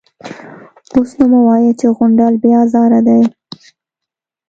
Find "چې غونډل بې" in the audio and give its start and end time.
1.79-2.51